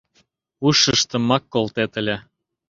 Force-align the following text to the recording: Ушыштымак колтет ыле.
Ушыштымак 0.67 1.43
колтет 1.53 1.93
ыле. 1.99 2.15